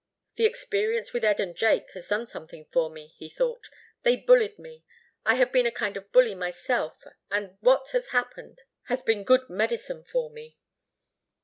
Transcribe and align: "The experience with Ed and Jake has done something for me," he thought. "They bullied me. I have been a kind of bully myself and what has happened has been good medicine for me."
"The 0.33 0.47
experience 0.47 1.13
with 1.13 1.23
Ed 1.23 1.39
and 1.39 1.55
Jake 1.55 1.91
has 1.93 2.07
done 2.07 2.25
something 2.25 2.65
for 2.73 2.89
me," 2.89 3.13
he 3.19 3.29
thought. 3.29 3.69
"They 4.01 4.15
bullied 4.17 4.57
me. 4.57 4.83
I 5.27 5.35
have 5.35 5.51
been 5.51 5.67
a 5.67 5.71
kind 5.71 5.95
of 5.95 6.11
bully 6.11 6.33
myself 6.33 7.03
and 7.29 7.55
what 7.59 7.89
has 7.89 8.07
happened 8.09 8.63
has 8.85 9.03
been 9.03 9.23
good 9.23 9.47
medicine 9.47 10.03
for 10.03 10.31
me." 10.31 10.57